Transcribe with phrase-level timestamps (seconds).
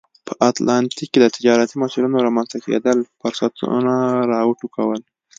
[0.27, 3.93] په اتلانتیک کې د تجارتي مسیرونو رامنځته کېدل فرصتونه
[4.31, 4.99] را وټوکول.